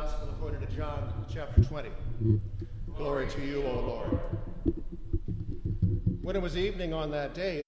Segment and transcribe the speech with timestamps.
[0.00, 1.90] Gospel according to John, chapter 20.
[2.96, 4.18] Glory to you, O Lord.
[6.22, 7.60] When it was evening on that day,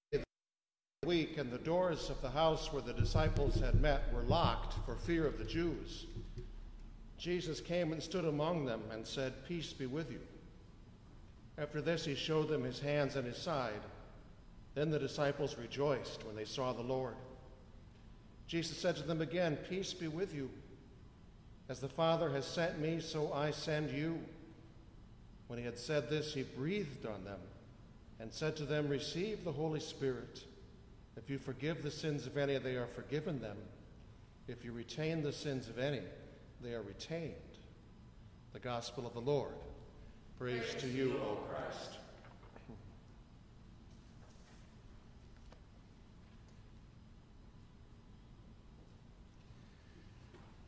[1.05, 4.97] week, and the doors of the house where the disciples had met were locked for
[4.97, 6.07] fear of the Jews,
[7.19, 10.21] Jesus came and stood among them and said, Peace be with you.
[11.59, 13.83] After this, he showed them his hands and his side.
[14.75, 17.17] Then the disciples rejoiced when they saw the Lord.
[18.47, 20.49] Jesus said to them again, Peace be with you.
[21.73, 24.21] As the Father has sent me, so I send you.
[25.47, 27.41] When he had said this, he breathed on them
[28.21, 30.45] and said to them, Receive the Holy Spirit.
[31.17, 33.57] If you forgive the sins of any, they are forgiven them.
[34.49, 36.03] If you retain the sins of any,
[36.61, 37.33] they are retained.
[38.53, 39.55] The Gospel of the Lord.
[40.39, 42.02] Praise, Praise to you, O Christ.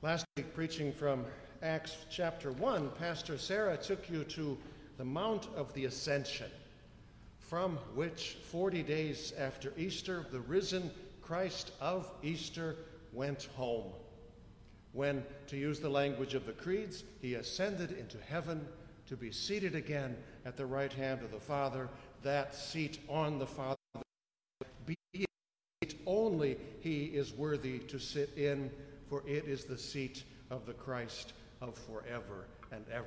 [0.05, 1.25] Last week, preaching from
[1.63, 4.59] Acts chapter 1, Pastor Sarah took you to
[4.99, 6.51] the Mount of the Ascension,
[7.39, 10.91] from which 40 days after Easter, the risen
[11.23, 12.77] Christ of Easter
[13.15, 13.93] went home.
[14.93, 18.69] When, to use the language of the creeds, he ascended into heaven
[19.07, 21.89] to be seated again at the right hand of the Father,
[22.23, 23.79] that seat on the Father,
[24.85, 24.97] be
[26.05, 28.71] only he is worthy to sit in
[29.09, 33.07] for it is the seat of the Christ of forever and ever.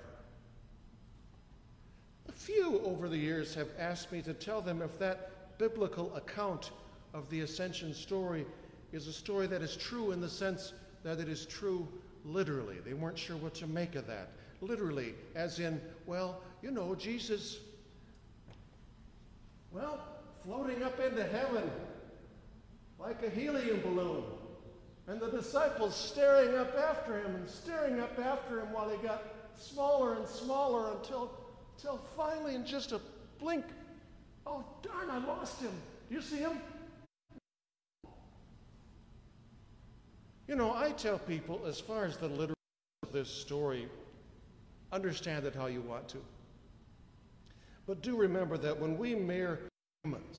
[2.30, 6.72] A few over the years have asked me to tell them if that biblical account
[7.14, 8.46] of the ascension story
[8.92, 10.74] is a story that is true in the sense
[11.04, 11.88] that it is true
[12.26, 12.78] literally.
[12.86, 14.30] They weren't sure what to make of that.
[14.62, 17.60] Literally, as in, well, you know, Jesus,
[19.72, 20.00] well,
[20.44, 21.70] floating up into heaven
[23.00, 24.24] like a helium balloon.
[25.08, 29.24] And the disciples staring up after him and staring up after him while he got
[29.56, 31.32] smaller and smaller until,
[31.78, 33.00] until finally, in just a
[33.40, 33.64] blink,
[34.46, 35.72] oh, darn, I lost him.
[36.10, 36.60] Do you see him?
[40.48, 42.56] You know, I tell people, as far as the literal
[43.04, 43.88] of this story,
[44.92, 46.18] understand it how you want to.
[47.86, 49.60] But do remember that when we mere
[50.04, 50.38] humans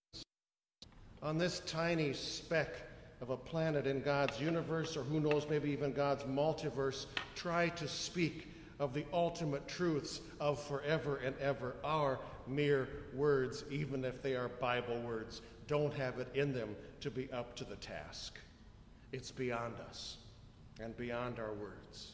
[1.22, 2.87] on this tiny speck
[3.20, 7.88] of a planet in God's universe, or who knows, maybe even God's multiverse, try to
[7.88, 8.48] speak
[8.78, 11.74] of the ultimate truths of forever and ever.
[11.82, 17.10] Our mere words, even if they are Bible words, don't have it in them to
[17.10, 18.38] be up to the task.
[19.12, 20.18] It's beyond us
[20.80, 22.12] and beyond our words.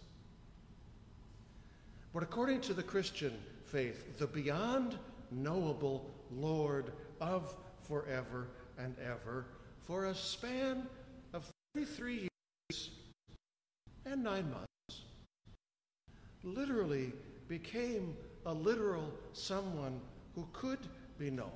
[2.15, 3.33] But according to the Christian
[3.67, 4.97] faith, the beyond
[5.31, 8.49] knowable Lord of forever
[8.79, 9.47] and ever
[9.87, 10.87] for a span
[11.33, 12.29] of 33
[12.71, 12.91] years
[14.07, 15.03] and nine months,
[16.43, 17.13] literally
[17.49, 20.01] became a literal someone
[20.35, 20.79] who could
[21.19, 21.51] be known.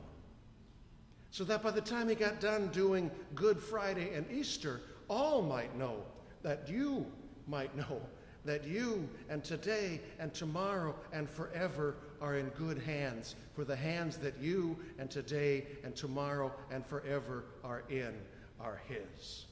[1.30, 5.76] So that by the time he got done doing Good Friday and Easter, all might
[5.76, 6.02] know
[6.42, 7.06] that you
[7.46, 8.00] might know
[8.44, 14.16] that you and today and tomorrow and forever are in good hands, for the hands
[14.18, 18.14] that you and today and tomorrow and forever are in
[18.60, 19.46] are His.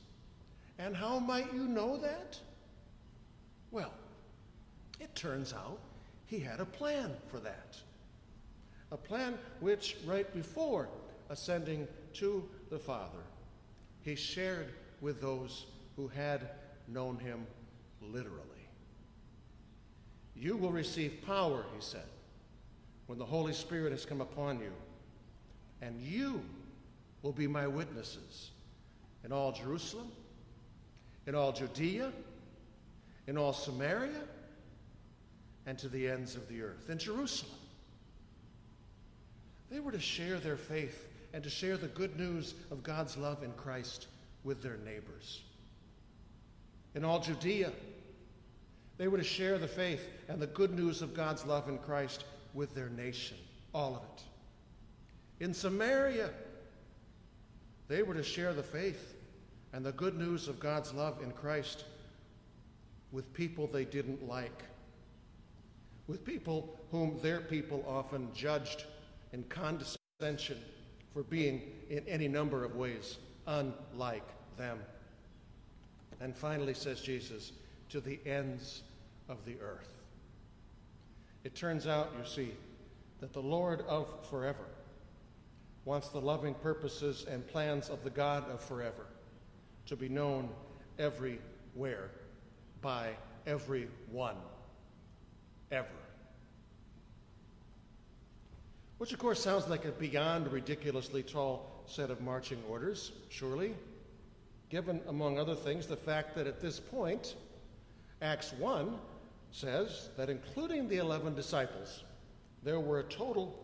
[0.78, 2.38] And how might you know that?
[3.71, 3.93] Well,
[5.00, 5.78] it turns out
[6.27, 7.77] He had a plan for that.
[8.93, 10.88] A plan which, right before
[11.31, 13.25] ascending to the Father,
[14.03, 15.66] He shared with those
[15.97, 16.50] who had
[16.88, 17.47] known Him
[18.00, 18.43] literally.
[20.34, 22.04] You will receive power, he said,
[23.06, 24.72] when the Holy Spirit has come upon you,
[25.83, 26.41] and you
[27.22, 28.50] will be my witnesses
[29.25, 30.11] in all Jerusalem,
[31.27, 32.12] in all Judea,
[33.27, 34.22] in all Samaria,
[35.66, 36.89] and to the ends of the earth.
[36.89, 37.53] In Jerusalem,
[39.71, 43.43] they were to share their faith and to share the good news of God's love
[43.43, 44.06] in Christ
[44.45, 45.43] with their neighbors.
[46.95, 47.72] In all Judea,
[48.97, 52.25] they were to share the faith and the good news of God's love in Christ
[52.56, 53.36] with their nation,
[53.74, 55.44] all of it.
[55.44, 56.30] In Samaria,
[57.86, 59.14] they were to share the faith
[59.74, 61.84] and the good news of God's love in Christ
[63.12, 64.64] with people they didn't like,
[66.06, 68.84] with people whom their people often judged
[69.32, 70.58] in condescension
[71.12, 71.60] for being,
[71.91, 74.26] in any number of ways, unlike
[74.56, 74.78] them.
[76.20, 77.53] And finally, says Jesus,
[77.91, 78.82] to the ends
[79.28, 79.96] of the earth.
[81.47, 82.54] It turns out, you see,
[83.21, 84.65] that the Lord of forever
[85.84, 89.07] wants the loving purposes and plans of the God of forever
[89.87, 90.48] to be known
[90.98, 92.10] everywhere
[92.83, 93.10] by
[93.47, 94.34] everyone
[95.71, 95.87] ever.
[98.99, 103.72] Which, of course, sounds like a beyond ridiculously tall set of marching orders, surely,
[104.69, 107.37] given, among other things, the fact that at this point,
[108.21, 108.99] Acts 1
[109.56, 112.04] says that including the 11 disciples,
[112.62, 113.58] there were a total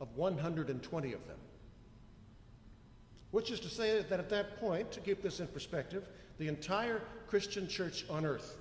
[0.00, 1.36] of 120 of them.
[3.30, 7.00] Which is to say that at that point, to keep this in perspective, the entire
[7.28, 8.56] Christian church on earth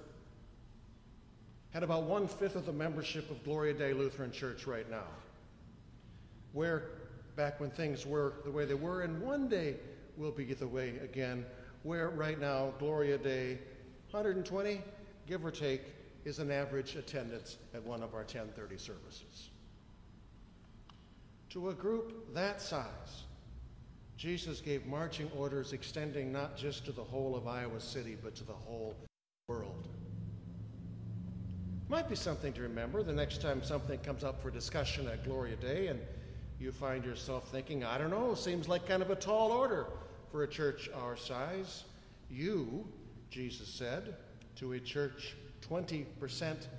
[1.71, 5.07] had about one fifth of the membership of Gloria Dei Lutheran Church right now.
[6.53, 6.83] Where,
[7.35, 9.77] back when things were the way they were, and one day
[10.17, 11.45] will be the way again,
[11.81, 13.57] where right now Gloria Dei,
[14.11, 14.81] 120,
[15.27, 15.81] give or take,
[16.25, 19.49] is an average attendance at one of our 1030 services.
[21.51, 23.23] To a group that size,
[24.17, 28.43] Jesus gave marching orders extending not just to the whole of Iowa City, but to
[28.43, 28.95] the whole
[29.47, 29.87] world.
[31.87, 35.55] Might be something to remember the next time something comes up for discussion at Gloria
[35.55, 35.99] Dei and
[36.59, 39.87] you find yourself thinking, I don't know, seems like kind of a tall order
[40.31, 41.85] for a church our size.
[42.29, 42.85] You,
[43.31, 44.17] Jesus said,
[44.57, 46.05] to a church 20%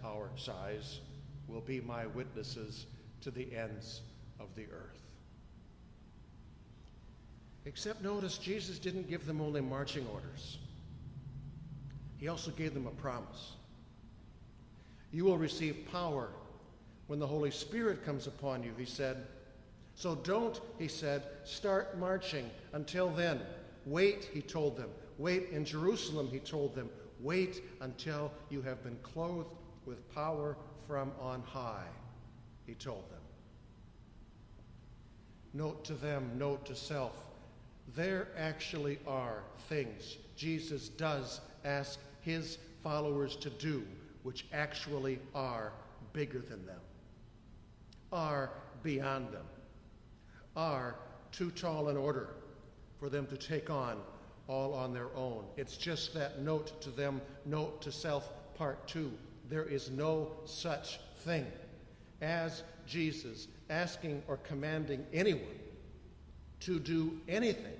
[0.04, 1.00] our size,
[1.48, 2.86] will be my witnesses
[3.20, 4.02] to the ends
[4.38, 5.00] of the earth.
[7.66, 10.58] Except notice, Jesus didn't give them only marching orders,
[12.18, 13.52] He also gave them a promise.
[15.12, 16.28] You will receive power
[17.08, 19.26] when the Holy Spirit comes upon you, He said.
[19.96, 23.40] So don't, He said, start marching until then.
[23.86, 24.88] Wait, He told them.
[25.18, 26.88] Wait in Jerusalem, He told them.
[27.22, 29.50] Wait until you have been clothed
[29.86, 30.56] with power
[30.86, 31.86] from on high,
[32.66, 33.20] He told them.
[35.52, 37.24] Note to them, note to self,
[37.94, 43.84] there actually are things Jesus does ask his followers to do
[44.22, 45.72] which actually are
[46.12, 46.80] bigger than them,
[48.12, 48.50] are
[48.82, 49.46] beyond them,
[50.56, 50.96] are
[51.32, 52.30] too tall an order
[52.98, 54.00] for them to take on
[54.50, 55.44] all on their own.
[55.56, 59.12] It's just that note to them, note to self, part two.
[59.48, 61.46] There is no such thing
[62.20, 65.58] as Jesus asking or commanding anyone
[66.60, 67.78] to do anything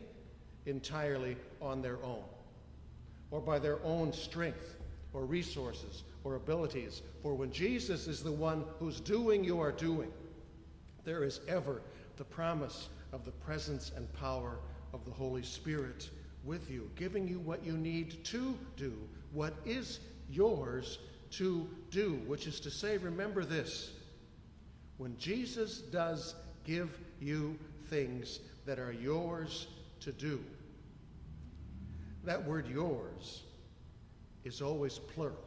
[0.67, 2.23] entirely on their own
[3.33, 4.77] or by their own strength
[5.13, 7.03] or resources or abilities.
[7.23, 10.13] For when Jesus is the one who's doing, you are doing.
[11.05, 11.83] There is ever
[12.17, 14.59] the promise of the presence and power
[14.93, 16.11] of the Holy Spirit
[16.45, 18.97] with you, giving you what you need to do,
[19.33, 20.01] what is
[20.31, 20.99] yours
[21.31, 23.93] to do, which is to say, remember this
[24.97, 26.35] when Jesus does
[26.65, 27.59] give you
[27.89, 29.67] things that are yours
[30.01, 30.45] to do,
[32.25, 33.45] that word yours
[34.45, 35.39] is always plural,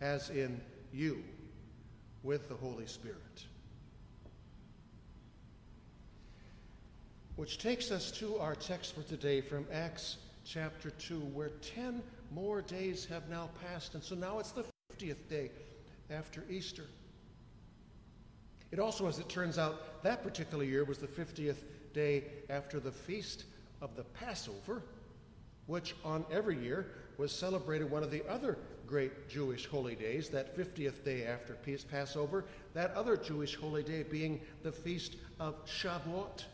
[0.00, 0.60] as in
[0.92, 1.22] you
[2.22, 3.46] with the Holy Spirit.
[7.36, 12.00] Which takes us to our text for today from Acts chapter 2, where 10
[12.30, 13.94] more days have now passed.
[13.94, 15.50] And so now it's the 50th day
[16.10, 16.84] after Easter.
[18.70, 21.56] It also, as it turns out, that particular year was the 50th
[21.92, 23.46] day after the feast
[23.82, 24.84] of the Passover,
[25.66, 26.86] which on every year
[27.18, 31.56] was celebrated one of the other great Jewish holy days, that 50th day after
[31.90, 36.44] Passover, that other Jewish holy day being the feast of Shavuot,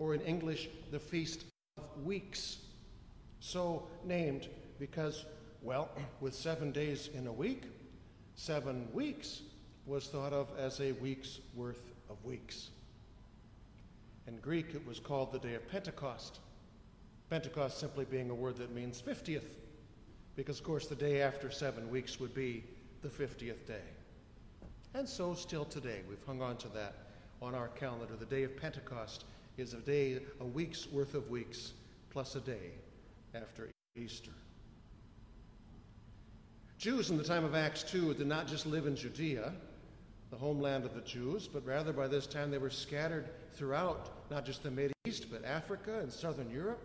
[0.00, 1.44] or in English, the feast
[1.76, 2.58] of weeks.
[3.38, 4.48] So named
[4.80, 5.26] because,
[5.62, 5.90] well,
[6.20, 7.64] with seven days in a week,
[8.34, 9.42] seven weeks
[9.86, 12.70] was thought of as a week's worth of weeks.
[14.26, 16.40] In Greek, it was called the day of Pentecost.
[17.28, 19.56] Pentecost simply being a word that means 50th,
[20.34, 22.64] because, of course, the day after seven weeks would be
[23.02, 23.82] the 50th day.
[24.94, 26.94] And so, still today, we've hung on to that
[27.42, 28.14] on our calendar.
[28.18, 29.24] The day of Pentecost
[29.60, 31.72] is a day, a week's worth of weeks,
[32.10, 32.72] plus a day
[33.34, 34.32] after Easter.
[36.78, 39.52] Jews in the time of Acts 2 did not just live in Judea,
[40.30, 44.46] the homeland of the Jews, but rather by this time they were scattered throughout not
[44.46, 46.80] just the Middle East, but Africa and southern Europe.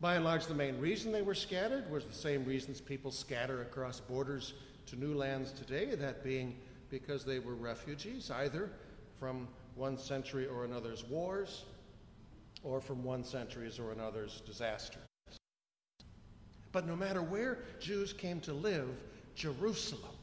[0.00, 3.62] By and large, the main reason they were scattered was the same reasons people scatter
[3.62, 4.52] across borders
[4.86, 6.56] to new lands today, that being
[6.90, 8.70] because they were refugees, either
[9.18, 11.64] from one century or another's wars
[12.62, 15.02] or from one century's or another's disasters.
[16.72, 18.88] But no matter where Jews came to live,
[19.34, 20.16] Jerusalem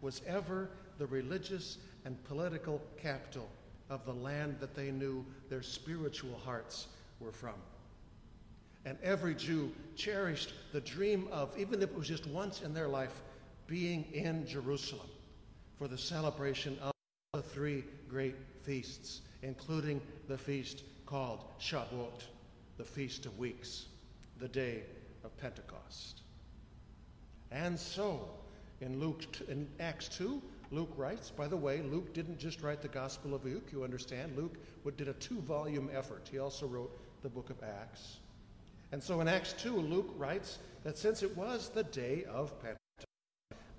[0.00, 3.48] was ever the religious and political capital
[3.88, 6.88] of the land that they knew their spiritual hearts
[7.20, 7.54] were from.
[8.84, 12.88] And every Jew cherished the dream of, even if it was just once in their
[12.88, 13.22] life,
[13.68, 15.06] being in Jerusalem
[15.78, 16.92] for the celebration of
[17.32, 22.24] the three great feasts, including the feast called Shavuot,
[22.78, 23.86] the Feast of Weeks,
[24.38, 24.82] the day
[25.24, 26.22] of Pentecost.
[27.50, 28.28] And so,
[28.80, 30.40] in Luke in Acts 2,
[30.70, 34.36] Luke writes, by the way, Luke didn't just write the Gospel of Luke, you understand.
[34.36, 34.56] Luke
[34.96, 36.28] did a two volume effort.
[36.30, 38.18] He also wrote the book of Acts.
[38.90, 43.06] And so in Acts 2, Luke writes that since it was the day of Pentecost,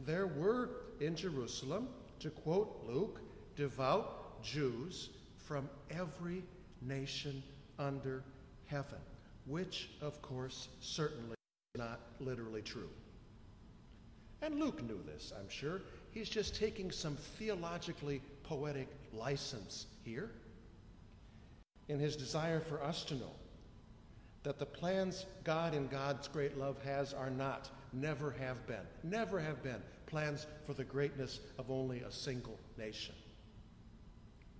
[0.05, 1.87] there were in Jerusalem,
[2.19, 3.19] to quote Luke,
[3.55, 6.43] devout Jews from every
[6.81, 7.41] nation
[7.79, 8.23] under
[8.65, 8.99] heaven,
[9.47, 11.35] which, of course, certainly
[11.75, 12.89] is not literally true.
[14.41, 15.81] And Luke knew this, I'm sure.
[16.11, 20.31] He's just taking some theologically poetic license here
[21.87, 23.31] in his desire for us to know
[24.43, 29.39] that the plans God in God's great love has are not, never have been, never
[29.39, 33.15] have been plans for the greatness of only a single nation.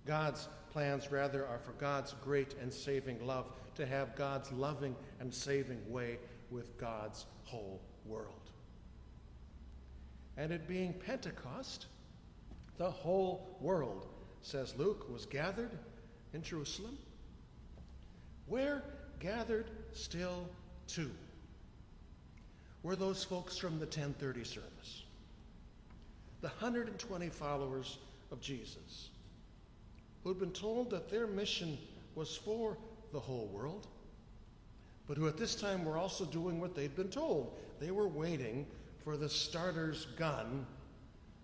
[0.06, 3.46] God's plans, rather, are for God's great and saving love,
[3.76, 6.18] to have God's loving and saving way
[6.50, 8.50] with God's whole world.
[10.36, 11.86] And it being Pentecost,
[12.76, 14.08] the whole world,
[14.42, 15.70] says Luke, was gathered
[16.32, 16.98] in Jerusalem.
[18.46, 18.82] Where
[19.20, 20.48] gathered still
[20.86, 21.10] two
[22.82, 25.04] were those folks from the 1030 service,
[26.42, 27.98] the 120 followers
[28.30, 29.10] of Jesus,
[30.24, 31.78] who'd been told that their mission
[32.14, 32.76] was for
[33.12, 33.86] the whole world,
[35.06, 37.54] but who at this time were also doing what they'd been told.
[37.78, 38.66] They were waiting
[39.04, 40.66] for the starter's gun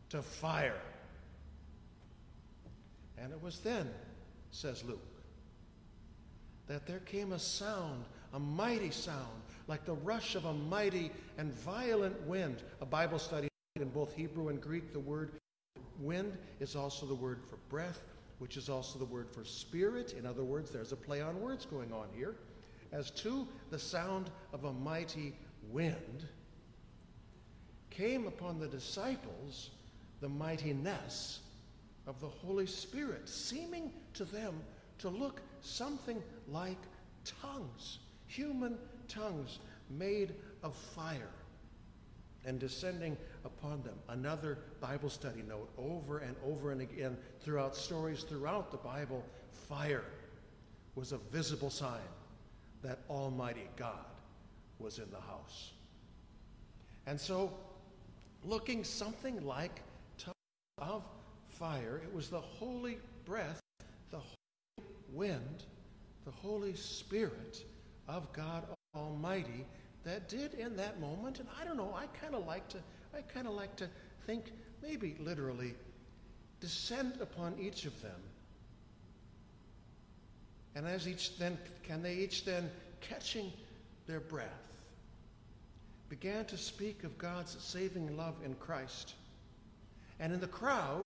[0.09, 0.81] to fire.
[3.19, 3.91] And it was then,
[4.51, 4.99] says Luke,
[6.67, 11.53] that there came a sound, a mighty sound, like the rush of a mighty and
[11.53, 12.63] violent wind.
[12.81, 15.33] A Bible study in both Hebrew and Greek, the word
[15.99, 18.01] wind is also the word for breath,
[18.41, 20.15] which is also the word for spirit.
[20.19, 22.37] In other words, there's a play on words going on here.
[22.91, 25.35] As to the sound of a mighty
[25.71, 26.27] wind,
[27.91, 29.71] came upon the disciples
[30.23, 31.41] the mightiness
[32.07, 34.61] of the Holy Spirit, seeming to them
[34.99, 36.79] to look something like
[37.43, 39.59] tongues, human tongues
[39.91, 41.29] made of fire,
[42.45, 43.95] and descending upon them.
[44.09, 49.25] Another Bible study note over and over and again throughout stories throughout the Bible
[49.69, 50.05] fire
[50.95, 52.01] was a visible sign
[52.83, 54.07] that Almighty God
[54.79, 55.73] was in the house.
[57.07, 57.53] And so
[58.45, 59.83] looking something like
[60.19, 60.35] tongues
[60.79, 61.03] of
[61.49, 62.01] fire.
[62.03, 63.61] It was the holy breath,
[64.11, 65.65] the holy wind,
[66.25, 67.65] the Holy Spirit
[68.09, 69.67] of God Almighty
[70.05, 71.41] that did in that moment.
[71.41, 72.79] And I don't know, I kind of like to,
[73.15, 73.89] I kind of like to
[74.27, 74.53] think
[74.83, 75.75] maybe literally
[76.61, 78.21] descend upon each of them.
[80.75, 83.53] And as each then, can they each then catching
[84.07, 84.71] their breath
[86.11, 89.15] began to speak of God's saving love in Christ.
[90.19, 91.03] And in the crowd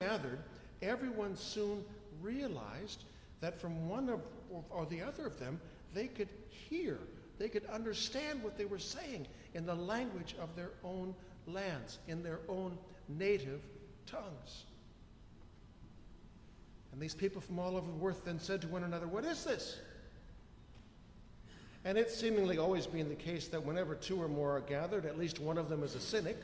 [0.00, 0.38] gathered,
[0.80, 1.84] everyone soon
[2.22, 3.04] realized
[3.40, 4.20] that from one of,
[4.70, 5.60] or the other of them,
[5.92, 6.98] they could hear,
[7.40, 11.14] they could understand what they were saying in the language of their own
[11.46, 12.76] lands, in their own
[13.08, 13.62] native
[14.04, 14.64] tongues.
[16.92, 19.42] And these people from all over the earth then said to one another, What is
[19.42, 19.78] this?
[21.86, 25.18] And it's seemingly always been the case that whenever two or more are gathered, at
[25.18, 26.36] least one of them is a cynic.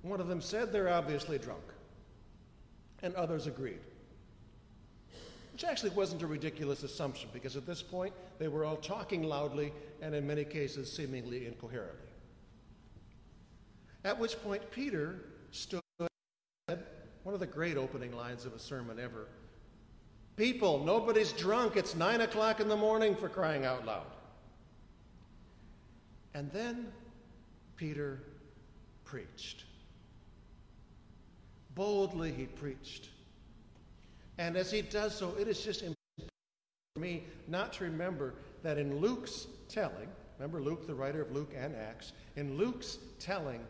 [0.00, 1.64] One of them said they're obviously drunk,
[3.02, 3.80] and others agreed.
[5.54, 9.72] Which actually wasn't a ridiculous assumption because at this point they were all talking loudly
[10.02, 12.10] and in many cases seemingly incoherently.
[14.04, 15.20] At which point Peter
[15.52, 19.28] stood one of the great opening lines of a sermon ever
[20.36, 21.76] People, nobody's drunk.
[21.76, 24.06] It's nine o'clock in the morning for crying out loud.
[26.34, 26.88] And then
[27.76, 28.20] Peter
[29.04, 29.64] preached.
[31.76, 33.10] Boldly he preached.
[34.38, 36.30] And as he does so, it is just important
[36.94, 41.52] for me not to remember that in Luke's telling, remember Luke, the writer of Luke
[41.56, 43.60] and Acts, in Luke's telling,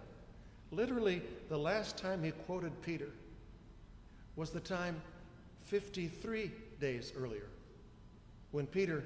[0.71, 3.11] literally the last time he quoted Peter
[4.37, 5.01] was the time
[5.65, 7.47] 53 days earlier
[8.51, 9.05] when Peter,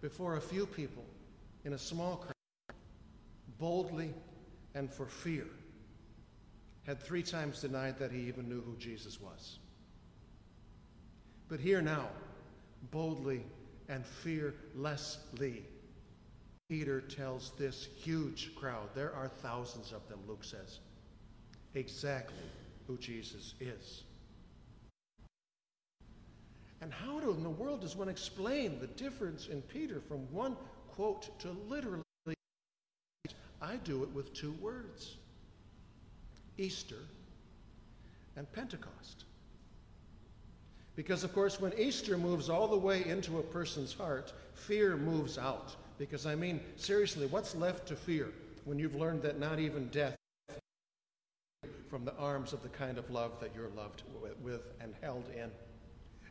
[0.00, 1.04] before a few people
[1.64, 2.76] in a small crowd,
[3.58, 4.12] boldly
[4.74, 5.46] and for fear,
[6.84, 9.58] had three times denied that he even knew who Jesus was.
[11.48, 12.08] But here now,
[12.90, 13.42] boldly
[13.88, 15.64] and fearlessly,
[16.68, 20.80] Peter tells this huge crowd, there are thousands of them, Luke says,
[21.74, 22.36] exactly
[22.86, 24.02] who Jesus is.
[26.80, 30.56] And how in the world does one explain the difference in Peter from one
[30.88, 32.02] quote to literally?
[33.62, 35.16] I do it with two words
[36.58, 37.02] Easter
[38.36, 39.24] and Pentecost.
[40.96, 45.36] Because, of course, when Easter moves all the way into a person's heart, fear moves
[45.36, 45.76] out.
[45.98, 48.32] Because, I mean, seriously, what's left to fear
[48.64, 50.16] when you've learned that not even death
[51.88, 54.02] from the arms of the kind of love that you're loved
[54.42, 55.50] with and held in?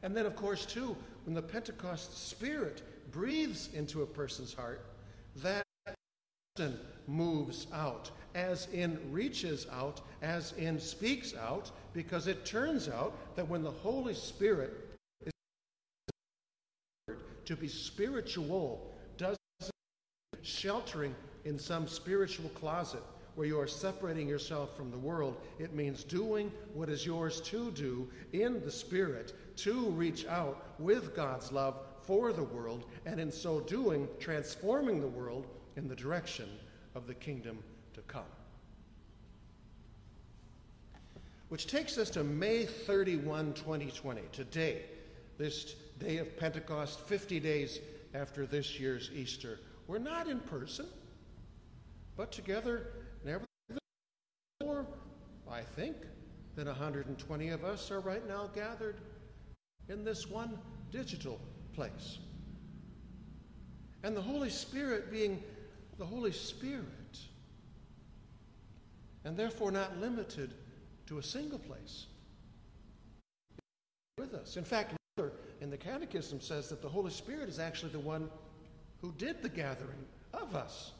[0.01, 2.81] And then, of course, too, when the Pentecost Spirit
[3.11, 4.83] breathes into a person's heart,
[5.37, 5.63] that
[6.55, 13.15] person moves out, as in reaches out, as in speaks out, because it turns out
[13.35, 14.73] that when the Holy Spirit
[15.25, 15.31] is
[17.45, 19.39] to be spiritual, doesn't
[20.41, 21.15] sheltering
[21.45, 23.01] in some spiritual closet
[23.35, 25.37] where you are separating yourself from the world.
[25.59, 31.15] It means doing what is yours to do in the Spirit to reach out with
[31.15, 36.47] God's love for the world, and in so doing, transforming the world in the direction
[36.93, 37.57] of the kingdom
[37.95, 38.23] to come.
[41.49, 44.81] Which takes us to May 31, 2020, today,
[45.37, 47.79] this day of Pentecost, 50 days
[48.13, 49.59] after this year's Easter.
[49.87, 50.87] We're not in person,
[52.17, 52.87] but together,
[53.23, 53.79] nevertheless,
[54.63, 54.85] more,
[55.49, 55.95] I think,
[56.55, 58.95] than 120 of us are right now gathered
[59.87, 60.57] in this one
[60.91, 61.39] digital
[61.73, 62.17] place.
[64.03, 65.41] And the Holy Spirit being
[65.97, 66.85] the Holy Spirit,
[69.25, 70.53] and therefore not limited
[71.07, 72.05] to a single place
[74.17, 74.55] with us.
[74.55, 78.29] In fact, Luther in the Catechism says that the Holy Spirit is actually the one
[79.01, 80.91] who did the gathering of us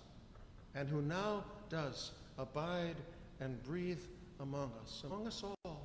[0.73, 2.95] and who now does abide
[3.39, 4.01] and breathe
[4.39, 5.81] among us, among us all,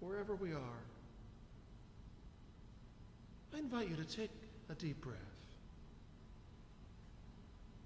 [0.00, 0.82] wherever we are.
[3.54, 4.30] I invite you to take
[4.70, 5.16] a deep breath.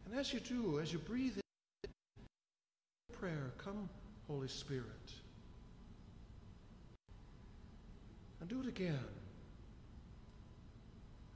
[0.07, 1.39] And as you do, as you breathe
[3.21, 3.87] prayer, come,
[4.27, 5.13] Holy Spirit.
[8.41, 9.05] And do it again.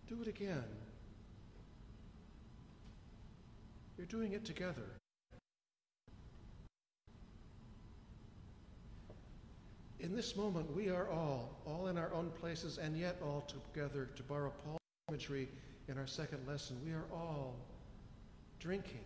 [0.09, 0.65] Do it again.
[3.99, 4.97] You're doing it together.
[10.01, 14.09] In this moment, we are all, all in our own places, and yet all together,
[14.17, 14.79] to borrow Paul's
[15.11, 15.51] imagery
[15.89, 17.57] in our second lesson, we are all
[18.59, 19.05] drinking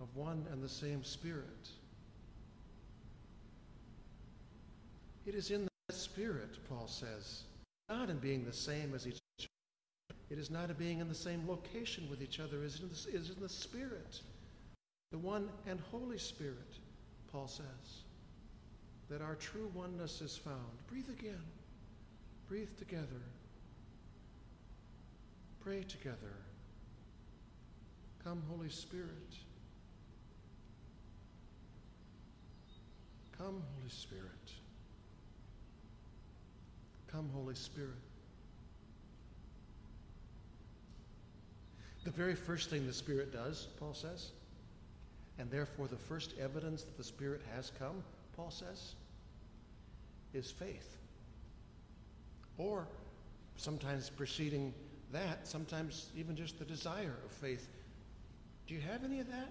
[0.00, 1.68] of one and the same Spirit.
[5.26, 7.44] It is in that Spirit, Paul says,
[7.88, 9.48] not in being the same as each other.
[10.30, 12.62] It is not in being in the same location with each other.
[12.62, 12.80] It is
[13.30, 14.20] in the, Spirit,
[15.12, 16.78] the one and Holy Spirit,
[17.30, 18.02] Paul says
[19.08, 20.58] that our true oneness is found.
[20.88, 21.42] Breathe again.
[22.48, 23.22] Breathe together.
[25.60, 26.36] Pray together.
[28.22, 29.34] Come, Holy Spirit.
[33.38, 34.52] Come, Holy Spirit.
[37.08, 37.90] Come, Holy Spirit.
[42.04, 44.32] The very first thing the Spirit does, Paul says,
[45.38, 48.04] and therefore the first evidence that the Spirit has come,
[48.36, 48.94] Paul says,
[50.32, 50.98] is faith.
[52.58, 52.86] Or
[53.56, 54.74] sometimes preceding
[55.12, 57.68] that, sometimes even just the desire of faith.
[58.66, 59.48] Do you have any of that?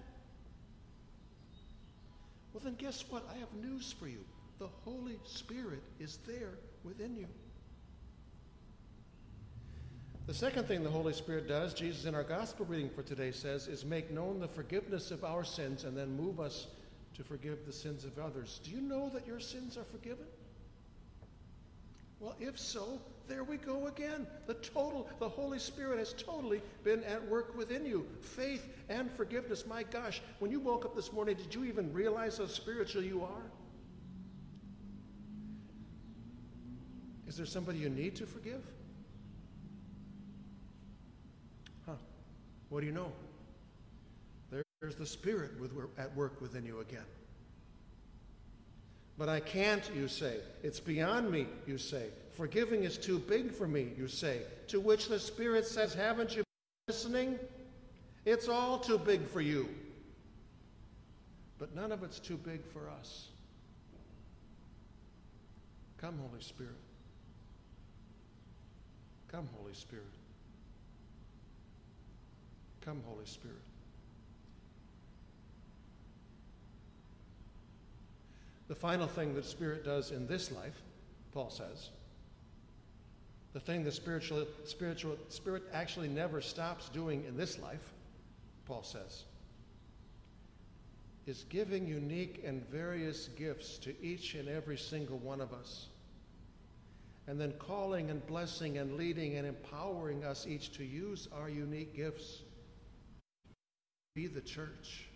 [2.54, 3.28] Well, then guess what?
[3.34, 4.24] I have news for you.
[4.60, 6.52] The Holy Spirit is there
[6.84, 7.26] within you.
[10.26, 13.66] The second thing the Holy Spirit does, Jesus in our gospel reading for today says,
[13.66, 16.68] is make known the forgiveness of our sins and then move us
[17.16, 18.60] to forgive the sins of others.
[18.64, 20.24] Do you know that your sins are forgiven?
[22.24, 24.26] Well, if so, there we go again.
[24.46, 28.06] The total, the Holy Spirit has totally been at work within you.
[28.22, 29.66] Faith and forgiveness.
[29.66, 33.22] My gosh, when you woke up this morning, did you even realize how spiritual you
[33.22, 33.42] are?
[37.28, 38.62] Is there somebody you need to forgive?
[41.84, 41.96] Huh.
[42.70, 43.12] What do you know?
[44.80, 45.50] There's the Spirit
[45.98, 47.04] at work within you again.
[49.16, 50.38] But I can't, you say.
[50.62, 52.06] It's beyond me, you say.
[52.32, 54.42] Forgiving is too big for me, you say.
[54.68, 57.38] To which the Spirit says, Haven't you been listening?
[58.24, 59.68] It's all too big for you.
[61.58, 63.28] But none of it's too big for us.
[65.98, 66.72] Come, Holy Spirit.
[69.28, 70.04] Come, Holy Spirit.
[72.84, 73.56] Come, Holy Spirit.
[78.68, 80.80] The final thing that Spirit does in this life,
[81.32, 81.90] Paul says,
[83.52, 87.92] the thing the spiritual, spiritual Spirit actually never stops doing in this life,
[88.66, 89.24] Paul says,
[91.26, 95.86] is giving unique and various gifts to each and every single one of us.
[97.26, 101.96] And then calling and blessing and leading and empowering us each to use our unique
[101.96, 102.42] gifts.
[104.14, 105.06] Be the church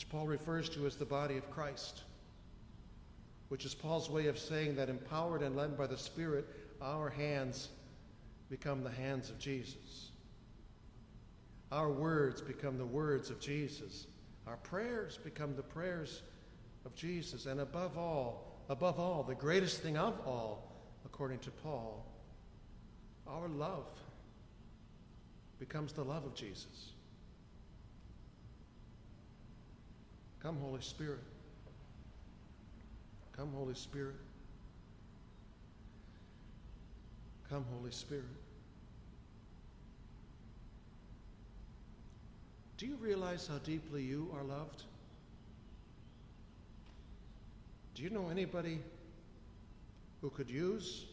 [0.00, 2.04] which Paul refers to as the body of Christ,
[3.50, 6.46] which is Paul's way of saying that empowered and led by the Spirit,
[6.80, 7.68] our hands
[8.48, 10.12] become the hands of Jesus.
[11.70, 14.06] Our words become the words of Jesus.
[14.46, 16.22] Our prayers become the prayers
[16.86, 17.44] of Jesus.
[17.44, 20.72] And above all, above all, the greatest thing of all,
[21.04, 22.06] according to Paul,
[23.26, 23.84] our love
[25.58, 26.92] becomes the love of Jesus.
[30.42, 31.20] Come, Holy Spirit.
[33.36, 34.14] Come, Holy Spirit.
[37.48, 38.24] Come, Holy Spirit.
[42.78, 44.84] Do you realize how deeply you are loved?
[47.94, 48.78] Do you know anybody
[50.22, 51.04] who could use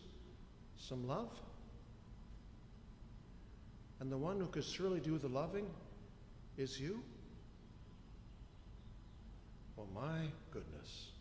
[0.78, 1.30] some love?
[4.00, 5.66] And the one who could surely do the loving
[6.58, 7.02] is you?
[9.78, 11.12] Well, my goodness.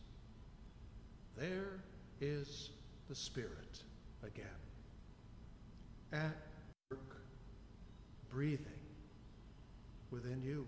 [1.37, 1.81] There
[2.21, 2.71] is
[3.09, 3.83] the Spirit
[4.23, 4.47] again.
[6.13, 6.37] At
[6.91, 7.19] work,
[8.31, 8.65] breathing
[10.11, 10.67] within you.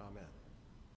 [0.00, 0.39] Amen.